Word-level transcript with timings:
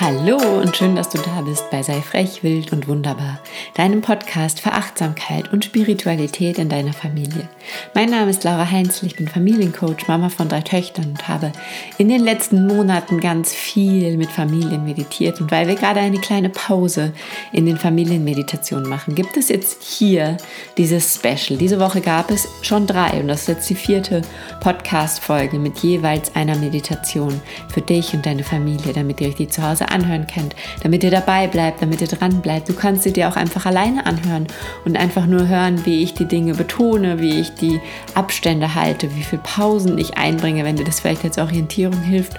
Hallo 0.00 0.38
und 0.60 0.76
schön, 0.76 0.96
dass 0.96 1.08
du 1.08 1.18
da 1.18 1.42
bist 1.42 1.70
bei 1.70 1.80
Sei 1.84 2.02
frech, 2.02 2.42
wild 2.42 2.72
und 2.72 2.88
wunderbar, 2.88 3.38
deinem 3.74 4.00
Podcast 4.00 4.58
für 4.58 4.72
Achtsamkeit 4.72 5.52
und 5.52 5.64
Spiritualität 5.64 6.58
in 6.58 6.68
deiner 6.68 6.92
Familie. 6.92 7.48
Mein 7.94 8.10
Name 8.10 8.28
ist 8.28 8.42
Laura 8.42 8.68
Heinzl, 8.68 9.06
ich 9.06 9.14
bin 9.14 9.28
Familiencoach, 9.28 10.08
Mama 10.08 10.30
von 10.30 10.48
drei 10.48 10.62
Töchtern 10.62 11.10
und 11.10 11.28
habe 11.28 11.52
in 11.96 12.08
den 12.08 12.24
letzten 12.24 12.66
Monaten 12.66 13.20
ganz 13.20 13.52
viel 13.54 14.16
mit 14.16 14.32
Familien 14.32 14.84
meditiert. 14.84 15.40
Und 15.40 15.52
weil 15.52 15.68
wir 15.68 15.76
gerade 15.76 16.00
eine 16.00 16.18
kleine 16.18 16.48
Pause 16.48 17.12
in 17.52 17.64
den 17.64 17.76
Familienmeditationen 17.76 18.88
machen, 18.88 19.14
gibt 19.14 19.36
es 19.36 19.48
jetzt 19.48 19.80
hier 19.80 20.38
dieses 20.76 21.14
Special. 21.14 21.56
Diese 21.56 21.78
Woche 21.78 22.00
gab 22.00 22.32
es 22.32 22.48
schon 22.62 22.88
drei 22.88 23.20
und 23.20 23.28
das 23.28 23.42
ist 23.42 23.48
jetzt 23.48 23.70
die 23.70 23.76
vierte 23.76 24.22
Podcast-Folge 24.58 25.60
mit 25.60 25.78
jeweils 25.78 26.34
einer 26.34 26.56
Meditation 26.56 27.40
für 27.72 27.80
dich 27.80 28.12
und 28.12 28.26
deine 28.26 28.42
Familie, 28.42 28.92
damit 28.92 29.20
ihr 29.20 29.28
euch 29.28 29.36
die 29.36 29.48
zu 29.48 29.62
Hause 29.62 29.83
Ganze 29.84 30.04
anhören 30.04 30.26
könnt, 30.26 30.54
damit 30.82 31.04
ihr 31.04 31.10
dabei 31.10 31.46
bleibt, 31.46 31.82
damit 31.82 32.00
ihr 32.00 32.06
dran 32.06 32.40
bleibt. 32.40 32.68
Du 32.68 32.74
kannst 32.74 33.02
sie 33.02 33.12
dir 33.12 33.28
auch 33.28 33.36
einfach 33.36 33.66
alleine 33.66 34.06
anhören 34.06 34.46
und 34.84 34.96
einfach 34.96 35.26
nur 35.26 35.48
hören, 35.48 35.84
wie 35.84 36.02
ich 36.02 36.14
die 36.14 36.26
Dinge 36.26 36.54
betone, 36.54 37.20
wie 37.20 37.40
ich 37.40 37.54
die 37.54 37.80
Abstände 38.14 38.74
halte, 38.74 39.14
wie 39.16 39.22
viele 39.22 39.42
Pausen 39.42 39.98
ich 39.98 40.16
einbringe, 40.16 40.64
wenn 40.64 40.76
dir 40.76 40.84
das 40.84 41.00
vielleicht 41.00 41.24
als 41.24 41.38
Orientierung 41.38 42.00
hilft. 42.02 42.34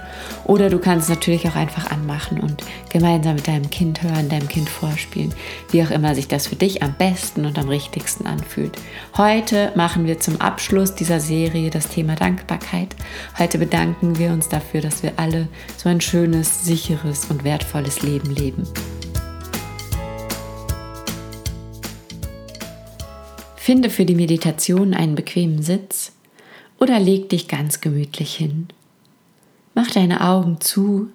Oder 0.45 0.69
du 0.69 0.79
kannst 0.79 1.09
es 1.09 1.15
natürlich 1.15 1.47
auch 1.47 1.55
einfach 1.55 1.91
anmachen 1.91 2.39
und 2.39 2.63
gemeinsam 2.89 3.35
mit 3.35 3.47
deinem 3.47 3.69
Kind 3.69 4.03
hören, 4.03 4.29
deinem 4.29 4.47
Kind 4.47 4.69
vorspielen, 4.69 5.33
wie 5.71 5.83
auch 5.83 5.91
immer 5.91 6.15
sich 6.15 6.27
das 6.27 6.47
für 6.47 6.55
dich 6.55 6.83
am 6.83 6.93
besten 6.93 7.45
und 7.45 7.57
am 7.57 7.69
richtigsten 7.69 8.27
anfühlt. 8.27 8.77
Heute 9.17 9.71
machen 9.75 10.05
wir 10.05 10.19
zum 10.19 10.39
Abschluss 10.41 10.95
dieser 10.95 11.19
Serie 11.19 11.69
das 11.69 11.87
Thema 11.89 12.15
Dankbarkeit. 12.15 12.95
Heute 13.37 13.57
bedanken 13.57 14.17
wir 14.17 14.31
uns 14.31 14.49
dafür, 14.49 14.81
dass 14.81 15.03
wir 15.03 15.13
alle 15.17 15.47
so 15.77 15.89
ein 15.89 16.01
schönes, 16.01 16.63
sicheres 16.63 17.25
und 17.25 17.34
und 17.35 17.43
wertvolles 17.43 18.01
Leben 18.01 18.33
leben. 18.33 18.63
Finde 23.57 23.89
für 23.89 24.05
die 24.05 24.15
Meditation 24.15 24.93
einen 24.93 25.15
bequemen 25.15 25.61
Sitz 25.61 26.13
oder 26.79 26.99
leg 26.99 27.29
dich 27.29 27.47
ganz 27.47 27.81
gemütlich 27.81 28.35
hin. 28.35 28.67
Mach 29.73 29.91
deine 29.91 30.21
Augen 30.21 30.61
zu, 30.61 31.09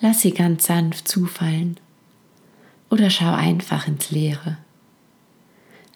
lass 0.00 0.20
sie 0.20 0.32
ganz 0.32 0.66
sanft 0.66 1.08
zufallen 1.08 1.80
oder 2.90 3.10
schau 3.10 3.32
einfach 3.32 3.88
ins 3.88 4.10
Leere. 4.10 4.58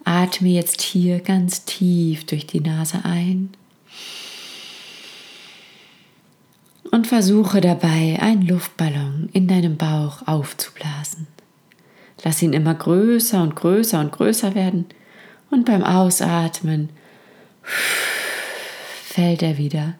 Atme 0.04 0.48
jetzt 0.48 0.80
hier 0.80 1.20
ganz 1.20 1.64
tief 1.64 2.24
durch 2.26 2.46
die 2.46 2.60
Nase 2.60 3.04
ein 3.04 3.50
und 6.90 7.06
versuche 7.06 7.60
dabei, 7.60 8.18
einen 8.20 8.42
Luftballon 8.42 9.28
in 9.32 9.48
deinem 9.48 9.76
Bauch 9.76 10.26
aufzublasen. 10.26 11.26
Lass 12.24 12.42
ihn 12.42 12.52
immer 12.52 12.74
größer 12.74 13.42
und 13.42 13.54
größer 13.54 14.00
und 14.00 14.12
größer 14.12 14.54
werden 14.54 14.86
und 15.50 15.64
beim 15.64 15.84
Ausatmen 15.84 16.90
fällt 19.04 19.42
er 19.42 19.58
wieder 19.58 19.94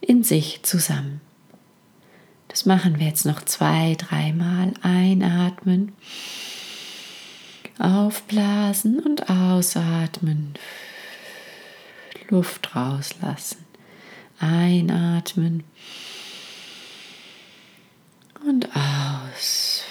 in 0.00 0.22
sich 0.22 0.60
zusammen. 0.62 1.20
Das 2.48 2.64
machen 2.64 2.98
wir 2.98 3.06
jetzt 3.06 3.26
noch 3.26 3.42
zwei, 3.44 3.96
dreimal. 3.98 4.72
Einatmen, 4.82 5.92
aufblasen 7.78 9.00
und 9.00 9.28
ausatmen. 9.28 10.54
Luft 12.28 12.74
rauslassen. 12.74 13.64
Einatmen 14.38 15.64
und 18.46 18.68
aus. 18.74 19.82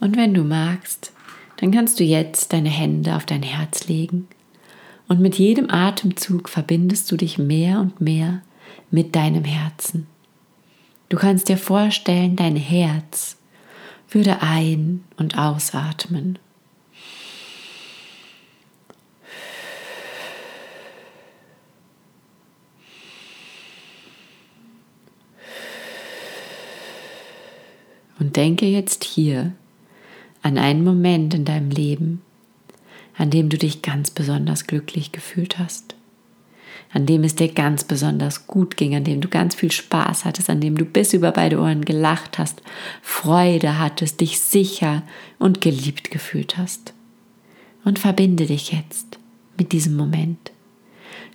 Und 0.00 0.16
wenn 0.16 0.34
du 0.34 0.42
magst, 0.42 1.12
dann 1.58 1.70
kannst 1.70 2.00
du 2.00 2.04
jetzt 2.04 2.52
deine 2.52 2.68
Hände 2.68 3.16
auf 3.16 3.26
dein 3.26 3.42
Herz 3.42 3.88
legen 3.88 4.28
und 5.08 5.20
mit 5.20 5.36
jedem 5.36 5.70
Atemzug 5.70 6.48
verbindest 6.48 7.10
du 7.10 7.16
dich 7.16 7.38
mehr 7.38 7.80
und 7.80 8.00
mehr 8.00 8.42
mit 8.90 9.14
deinem 9.14 9.44
Herzen. 9.44 10.06
Du 11.08 11.16
kannst 11.16 11.48
dir 11.48 11.56
vorstellen, 11.56 12.36
dein 12.36 12.56
Herz 12.56 13.36
würde 14.10 14.42
ein- 14.42 15.04
und 15.16 15.38
ausatmen. 15.38 16.38
Und 28.18 28.36
denke 28.36 28.66
jetzt 28.66 29.04
hier 29.04 29.52
an 30.42 30.58
einen 30.58 30.84
Moment 30.84 31.34
in 31.34 31.44
deinem 31.44 31.70
Leben, 31.70 32.22
an 33.16 33.30
dem 33.30 33.48
du 33.48 33.58
dich 33.58 33.82
ganz 33.82 34.10
besonders 34.10 34.66
glücklich 34.66 35.12
gefühlt 35.12 35.58
hast, 35.58 35.94
an 36.92 37.06
dem 37.06 37.24
es 37.24 37.34
dir 37.34 37.48
ganz 37.48 37.84
besonders 37.84 38.46
gut 38.46 38.76
ging, 38.76 38.94
an 38.94 39.04
dem 39.04 39.20
du 39.20 39.28
ganz 39.28 39.54
viel 39.54 39.72
Spaß 39.72 40.24
hattest, 40.24 40.50
an 40.50 40.60
dem 40.60 40.76
du 40.76 40.84
bis 40.84 41.12
über 41.12 41.32
beide 41.32 41.58
Ohren 41.58 41.84
gelacht 41.84 42.38
hast, 42.38 42.62
Freude 43.02 43.78
hattest, 43.78 44.20
dich 44.20 44.40
sicher 44.40 45.02
und 45.38 45.60
geliebt 45.60 46.10
gefühlt 46.10 46.56
hast. 46.56 46.92
Und 47.84 47.98
verbinde 47.98 48.46
dich 48.46 48.72
jetzt 48.72 49.18
mit 49.56 49.72
diesem 49.72 49.96
Moment. 49.96 50.50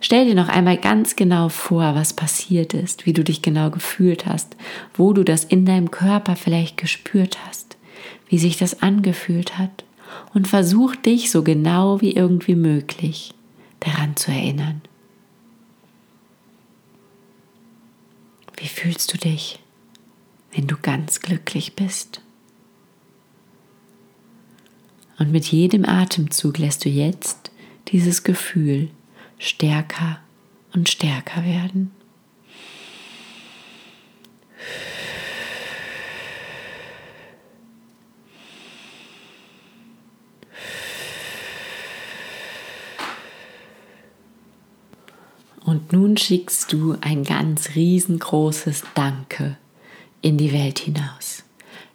Stell 0.04 0.26
dir 0.26 0.34
noch 0.34 0.48
einmal 0.48 0.78
ganz 0.78 1.14
genau 1.14 1.48
vor, 1.48 1.94
was 1.94 2.12
passiert 2.12 2.74
ist, 2.74 3.06
wie 3.06 3.12
du 3.12 3.22
dich 3.22 3.40
genau 3.40 3.70
gefühlt 3.70 4.26
hast, 4.26 4.56
wo 4.94 5.12
du 5.12 5.22
das 5.22 5.44
in 5.44 5.64
deinem 5.64 5.92
Körper 5.92 6.34
vielleicht 6.34 6.76
gespürt 6.76 7.38
hast, 7.46 7.76
wie 8.26 8.38
sich 8.38 8.56
das 8.56 8.82
angefühlt 8.82 9.58
hat 9.58 9.84
und 10.34 10.48
versuch 10.48 10.96
dich 10.96 11.30
so 11.30 11.44
genau 11.44 12.00
wie 12.00 12.14
irgendwie 12.16 12.56
möglich 12.56 13.32
daran 13.78 14.16
zu 14.16 14.32
erinnern. 14.32 14.82
Wie 18.56 18.68
fühlst 18.68 19.14
du 19.14 19.18
dich, 19.18 19.60
wenn 20.52 20.66
du 20.66 20.76
ganz 20.82 21.20
glücklich 21.20 21.76
bist? 21.76 22.20
Und 25.20 25.30
mit 25.30 25.44
jedem 25.46 25.84
Atemzug 25.84 26.58
lässt 26.58 26.84
du 26.84 26.88
jetzt 26.88 27.52
dieses 27.92 28.24
Gefühl 28.24 28.90
stärker 29.38 30.20
und 30.74 30.88
stärker 30.88 31.44
werden. 31.44 31.92
Und 45.64 45.92
nun 45.92 46.16
schickst 46.16 46.72
du 46.72 46.96
ein 47.00 47.24
ganz 47.24 47.76
riesengroßes 47.76 48.82
Danke 48.94 49.56
in 50.20 50.36
die 50.36 50.52
Welt 50.52 50.78
hinaus. 50.80 51.44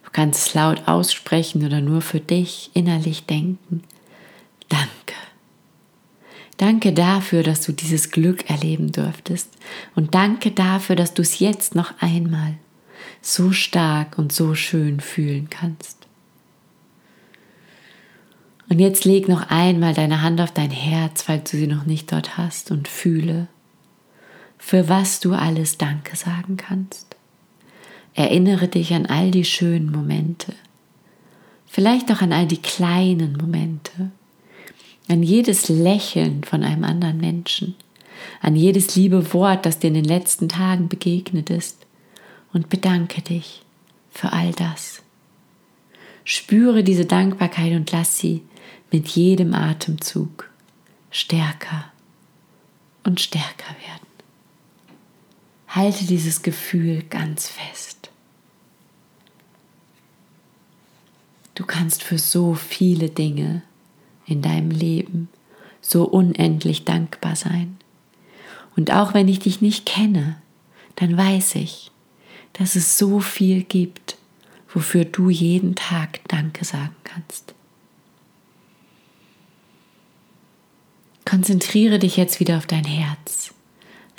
Du 0.04 0.10
kannst 0.10 0.48
es 0.48 0.54
laut 0.54 0.88
aussprechen 0.88 1.64
oder 1.64 1.80
nur 1.80 2.00
für 2.00 2.20
dich 2.20 2.70
innerlich 2.74 3.26
denken. 3.26 3.82
Danke. 6.58 6.92
Dafür, 6.92 7.42
dass 7.42 7.62
du 7.62 7.72
dieses 7.72 8.10
Glück 8.10 8.50
erleben 8.50 8.92
durftest. 8.92 9.50
Und 9.94 10.14
danke 10.14 10.50
dafür, 10.50 10.96
dass 10.96 11.14
du 11.14 11.22
es 11.22 11.38
jetzt 11.38 11.74
noch 11.74 11.94
einmal 12.00 12.54
so 13.22 13.52
stark 13.52 14.18
und 14.18 14.32
so 14.32 14.54
schön 14.54 15.00
fühlen 15.00 15.48
kannst. 15.50 15.98
Und 18.68 18.80
jetzt 18.80 19.04
leg 19.04 19.28
noch 19.28 19.48
einmal 19.48 19.94
deine 19.94 20.20
Hand 20.20 20.40
auf 20.40 20.52
dein 20.52 20.70
Herz, 20.70 21.22
falls 21.22 21.50
du 21.50 21.56
sie 21.56 21.66
noch 21.66 21.86
nicht 21.86 22.12
dort 22.12 22.36
hast, 22.36 22.70
und 22.70 22.86
fühle, 22.86 23.48
für 24.58 24.88
was 24.88 25.20
du 25.20 25.32
alles 25.32 25.78
Danke 25.78 26.16
sagen 26.16 26.56
kannst. 26.56 27.16
Erinnere 28.14 28.68
dich 28.68 28.92
an 28.92 29.06
all 29.06 29.30
die 29.30 29.44
schönen 29.44 29.90
Momente, 29.90 30.52
vielleicht 31.66 32.12
auch 32.12 32.20
an 32.20 32.32
all 32.32 32.46
die 32.46 32.60
kleinen 32.60 33.34
Momente, 33.38 34.10
an 35.08 35.22
jedes 35.22 35.68
Lächeln 35.68 36.44
von 36.44 36.62
einem 36.62 36.84
anderen 36.84 37.18
Menschen, 37.18 37.74
an 38.40 38.54
jedes 38.54 38.94
liebe 38.94 39.32
Wort, 39.32 39.64
das 39.64 39.78
dir 39.78 39.88
in 39.88 39.94
den 39.94 40.04
letzten 40.04 40.48
Tagen 40.48 40.88
begegnet 40.88 41.50
ist 41.50 41.86
und 42.52 42.68
bedanke 42.68 43.22
dich 43.22 43.62
für 44.10 44.32
all 44.32 44.52
das. 44.52 45.02
Spüre 46.24 46.84
diese 46.84 47.06
Dankbarkeit 47.06 47.72
und 47.72 47.90
lass 47.90 48.18
sie 48.18 48.42
mit 48.90 49.08
jedem 49.08 49.54
Atemzug 49.54 50.50
stärker 51.10 51.86
und 53.04 53.20
stärker 53.20 53.74
werden. 53.86 54.06
Halte 55.68 56.04
dieses 56.04 56.42
Gefühl 56.42 57.02
ganz 57.04 57.48
fest. 57.48 58.10
Du 61.54 61.64
kannst 61.64 62.02
für 62.02 62.18
so 62.18 62.54
viele 62.54 63.08
Dinge 63.08 63.62
in 64.28 64.42
deinem 64.42 64.70
Leben 64.70 65.28
so 65.80 66.04
unendlich 66.04 66.84
dankbar 66.84 67.36
sein. 67.36 67.76
Und 68.76 68.92
auch 68.92 69.14
wenn 69.14 69.28
ich 69.28 69.40
dich 69.40 69.60
nicht 69.60 69.86
kenne, 69.86 70.36
dann 70.96 71.16
weiß 71.16 71.56
ich, 71.56 71.90
dass 72.52 72.76
es 72.76 72.98
so 72.98 73.20
viel 73.20 73.62
gibt, 73.62 74.16
wofür 74.72 75.04
du 75.04 75.30
jeden 75.30 75.74
Tag 75.74 76.20
Danke 76.28 76.64
sagen 76.64 76.94
kannst. 77.04 77.54
Konzentriere 81.24 81.98
dich 81.98 82.16
jetzt 82.16 82.40
wieder 82.40 82.56
auf 82.56 82.66
dein 82.66 82.84
Herz. 82.84 83.52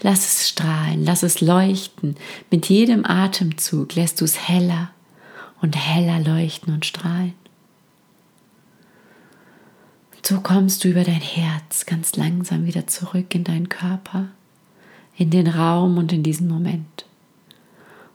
Lass 0.02 0.26
es 0.26 0.50
strahlen, 0.50 1.04
lass 1.04 1.24
es 1.24 1.42
leuchten. 1.42 2.16
Mit 2.52 2.70
jedem 2.70 3.06
Atemzug 3.06 3.96
lässt 3.96 4.22
du 4.22 4.26
es 4.26 4.48
heller 4.48 4.92
und 5.62 5.76
heller 5.76 6.20
leuchten 6.20 6.74
und 6.74 6.86
strahlen. 6.86 7.34
So 10.30 10.42
kommst 10.42 10.84
du 10.84 10.90
über 10.90 11.04
dein 11.04 11.22
Herz 11.22 11.88
ganz 11.88 12.16
langsam 12.16 12.68
wieder 12.68 12.86
zurück 12.86 13.34
in 13.34 13.44
deinen 13.44 13.68
Körper, 13.68 14.28
in 15.18 15.32
den 15.32 15.48
Raum 15.48 15.98
und 15.98 16.14
in 16.14 16.22
diesen 16.22 16.48
Moment. 16.48 17.08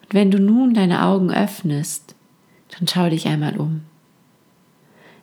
Und 0.00 0.14
wenn 0.14 0.30
du 0.30 0.38
nun 0.38 0.74
deine 0.74 1.02
Augen 1.02 1.32
öffnest, 1.32 2.14
dann 2.68 2.86
schau 2.86 3.10
dich 3.10 3.26
einmal 3.26 3.56
um. 3.56 3.80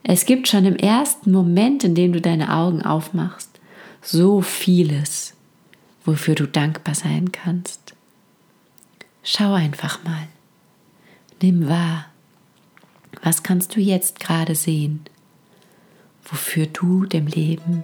Es 0.03 0.25
gibt 0.25 0.49
schon 0.49 0.65
im 0.65 0.75
ersten 0.75 1.31
Moment, 1.31 1.85
in 1.85 1.95
dem 1.95 2.11
du 2.11 2.19
deine 2.19 2.53
Augen 2.53 2.81
aufmachst, 2.81 3.61
so 4.01 4.41
vieles, 4.41 5.33
wofür 6.03 6.35
du 6.35 6.45
dankbar 6.45 6.95
sein 6.95 7.31
kannst. 7.31 7.93
Schau 9.23 9.53
einfach 9.53 10.03
mal. 10.03 10.27
Nimm 11.41 11.69
wahr. 11.69 12.07
Was 13.23 13.43
kannst 13.43 13.77
du 13.77 13.79
jetzt 13.79 14.19
gerade 14.19 14.55
sehen, 14.55 15.05
wofür 16.31 16.65
du 16.65 17.05
dem 17.05 17.27
Leben 17.27 17.83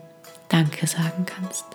Danke 0.49 0.87
sagen 0.87 1.25
kannst? 1.25 1.65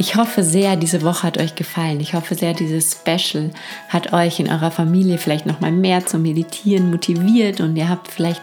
Ich 0.00 0.14
hoffe 0.14 0.44
sehr, 0.44 0.76
diese 0.76 1.02
Woche 1.02 1.24
hat 1.24 1.38
euch 1.38 1.56
gefallen. 1.56 1.98
Ich 1.98 2.14
hoffe 2.14 2.36
sehr, 2.36 2.54
dieses 2.54 2.92
Special 2.92 3.50
hat 3.88 4.12
euch 4.12 4.38
in 4.38 4.48
eurer 4.48 4.70
Familie 4.70 5.18
vielleicht 5.18 5.44
noch 5.44 5.58
mal 5.58 5.72
mehr 5.72 6.06
zum 6.06 6.22
Meditieren 6.22 6.92
motiviert 6.92 7.60
und 7.60 7.74
ihr 7.74 7.88
habt 7.88 8.06
vielleicht 8.06 8.42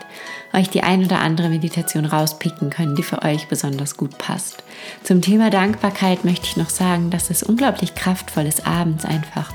euch 0.54 0.70
die 0.70 0.84
ein 0.84 1.06
oder 1.06 1.20
andere 1.22 1.48
Meditation 1.48 2.06
rauspicken 2.06 2.70
können, 2.70 2.96
die 2.96 3.04
für 3.04 3.24
euch 3.24 3.48
besonders 3.48 3.96
gut 3.96 4.18
passt. 4.18 4.64
Zum 5.04 5.22
Thema 5.22 5.50
Dankbarkeit 5.50 6.26
möchte 6.26 6.46
ich 6.46 6.58
noch 6.58 6.70
sagen, 6.70 7.10
dass 7.10 7.30
es 7.30 7.42
unglaublich 7.42 7.96
kraftvoll 7.96 8.46
ist, 8.46 8.68
abends 8.68 9.06
einfach 9.06 9.54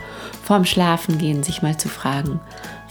vorm 0.51 0.65
Schlafengehen 0.65 1.45
sich 1.45 1.63
mal 1.63 1.79
zu 1.79 1.89
fragen, 1.89 2.41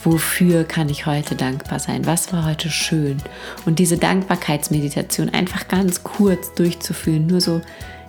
wofür 0.01 0.63
kann 0.63 0.87
ich 0.87 1.05
heute 1.05 1.35
dankbar 1.35 1.79
sein? 1.79 2.05
Was 2.05 2.31
war 2.31 2.45
heute 2.45 2.69
schön? 2.69 3.17
Und 3.65 3.79
diese 3.79 3.97
Dankbarkeitsmeditation 3.97 5.27
einfach 5.27 5.67
ganz 5.67 6.05
kurz 6.05 6.53
durchzuführen, 6.53 7.27
nur 7.27 7.41
so 7.41 7.59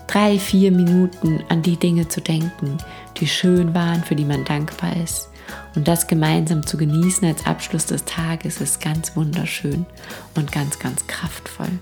drei, 0.07 0.39
vier 0.39 0.71
Minuten 0.71 1.43
an 1.49 1.63
die 1.63 1.77
Dinge 1.77 2.07
zu 2.07 2.21
denken, 2.21 2.79
die 3.17 3.27
schön 3.27 3.75
waren, 3.75 4.05
für 4.05 4.15
die 4.15 4.25
man 4.25 4.45
dankbar 4.45 4.95
ist. 5.03 5.31
Und 5.75 5.89
das 5.89 6.07
gemeinsam 6.07 6.65
zu 6.65 6.77
genießen 6.77 7.27
als 7.27 7.45
Abschluss 7.45 7.87
des 7.87 8.05
Tages 8.05 8.61
ist 8.61 8.81
ganz 8.81 9.17
wunderschön 9.17 9.85
und 10.37 10.53
ganz, 10.53 10.79
ganz 10.79 11.09
kraftvoll. 11.09 11.81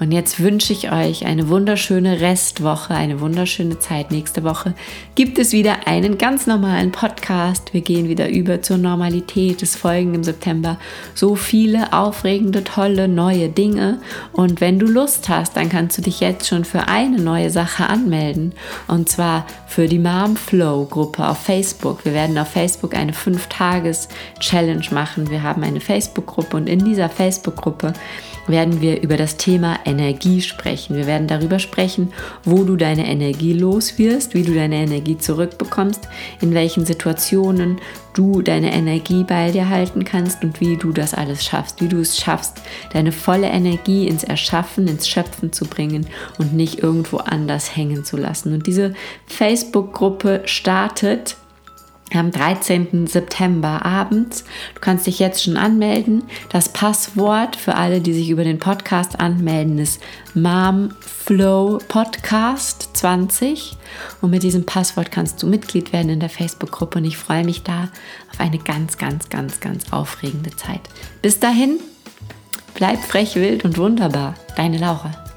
Und 0.00 0.12
jetzt 0.12 0.40
wünsche 0.40 0.72
ich 0.72 0.92
euch 0.92 1.26
eine 1.26 1.48
wunderschöne 1.48 2.20
Restwoche, 2.20 2.94
eine 2.94 3.20
wunderschöne 3.20 3.78
Zeit. 3.80 4.12
Nächste 4.12 4.44
Woche 4.44 4.74
gibt 5.16 5.38
es 5.38 5.52
wieder 5.52 5.86
einen 5.86 6.18
ganz 6.18 6.46
normalen 6.46 6.92
Podcast. 6.92 7.74
Wir 7.74 7.80
gehen 7.80 8.08
wieder 8.08 8.28
über 8.28 8.62
zur 8.62 8.78
Normalität. 8.78 9.62
Es 9.62 9.74
folgen 9.74 10.14
im 10.14 10.22
September 10.22 10.78
so 11.14 11.34
viele 11.34 11.92
aufregende, 11.92 12.62
tolle, 12.62 13.08
neue 13.08 13.48
Dinge. 13.48 14.00
Und 14.32 14.60
wenn 14.60 14.78
du 14.78 14.86
Lust 14.86 15.28
hast, 15.28 15.56
dann 15.56 15.68
kannst 15.68 15.98
du 15.98 16.02
dich 16.02 16.20
jetzt 16.20 16.46
schon 16.46 16.64
für 16.64 16.86
eine 16.86 17.18
neue 17.18 17.50
Sache 17.50 17.88
anmelden. 17.88 18.52
Und 18.86 19.08
zwar 19.08 19.46
für 19.66 19.88
die 19.88 19.98
Mom 19.98 20.36
Flow 20.36 20.84
Gruppe 20.84 21.28
auf 21.28 21.38
Facebook. 21.38 22.04
Wir 22.04 22.14
werden 22.14 22.38
auf 22.38 22.48
Facebook 22.48 22.94
eine 22.94 23.12
5-Tages-Challenge 23.12 24.86
machen. 24.92 25.28
Wir 25.28 25.42
haben 25.42 25.64
eine 25.64 25.80
Facebook-Gruppe 25.80 26.56
und 26.56 26.68
in 26.68 26.84
dieser 26.84 27.08
Facebook-Gruppe 27.08 27.94
werden 28.48 28.80
wir 28.80 29.02
über 29.02 29.16
das 29.16 29.36
Thema 29.36 29.78
Energie 29.84 30.40
sprechen. 30.42 30.96
Wir 30.96 31.06
werden 31.06 31.28
darüber 31.28 31.58
sprechen, 31.58 32.12
wo 32.44 32.64
du 32.64 32.76
deine 32.76 33.06
Energie 33.06 33.52
los 33.52 33.98
wirst, 33.98 34.34
wie 34.34 34.42
du 34.42 34.54
deine 34.54 34.76
Energie 34.76 35.18
zurückbekommst, 35.18 36.08
in 36.40 36.54
welchen 36.54 36.84
Situationen 36.86 37.78
du 38.14 38.42
deine 38.42 38.72
Energie 38.72 39.24
bei 39.24 39.50
dir 39.50 39.68
halten 39.68 40.04
kannst 40.04 40.42
und 40.42 40.60
wie 40.60 40.76
du 40.76 40.92
das 40.92 41.14
alles 41.14 41.44
schaffst, 41.44 41.80
wie 41.80 41.88
du 41.88 42.00
es 42.00 42.18
schaffst, 42.18 42.60
deine 42.92 43.12
volle 43.12 43.46
Energie 43.46 44.08
ins 44.08 44.24
Erschaffen, 44.24 44.88
ins 44.88 45.08
Schöpfen 45.08 45.52
zu 45.52 45.66
bringen 45.66 46.06
und 46.38 46.52
nicht 46.52 46.82
irgendwo 46.82 47.18
anders 47.18 47.76
hängen 47.76 48.04
zu 48.04 48.16
lassen. 48.16 48.52
Und 48.52 48.66
diese 48.66 48.94
Facebook-Gruppe 49.26 50.42
startet 50.46 51.36
am 52.14 52.30
13. 52.30 53.06
September 53.06 53.84
abends. 53.84 54.44
Du 54.74 54.80
kannst 54.80 55.06
dich 55.06 55.18
jetzt 55.18 55.42
schon 55.42 55.56
anmelden. 55.56 56.24
Das 56.48 56.70
Passwort 56.70 57.56
für 57.56 57.74
alle, 57.74 58.00
die 58.00 58.12
sich 58.12 58.30
über 58.30 58.44
den 58.44 58.58
Podcast 58.58 59.20
anmelden, 59.20 59.78
ist 59.78 60.00
MomFlow 60.34 61.78
Podcast 61.88 62.90
20. 62.94 63.76
Und 64.20 64.30
mit 64.30 64.42
diesem 64.42 64.64
Passwort 64.64 65.10
kannst 65.10 65.42
du 65.42 65.46
Mitglied 65.46 65.92
werden 65.92 66.10
in 66.10 66.20
der 66.20 66.30
Facebook-Gruppe. 66.30 66.98
Und 66.98 67.04
ich 67.04 67.18
freue 67.18 67.44
mich 67.44 67.62
da 67.62 67.88
auf 68.32 68.40
eine 68.40 68.58
ganz, 68.58 68.96
ganz, 68.96 69.28
ganz, 69.28 69.60
ganz 69.60 69.92
aufregende 69.92 70.54
Zeit. 70.56 70.80
Bis 71.22 71.40
dahin, 71.40 71.78
bleib 72.74 73.02
frech, 73.04 73.34
wild 73.36 73.64
und 73.64 73.76
wunderbar. 73.76 74.34
Deine 74.56 74.78
Laura. 74.78 75.27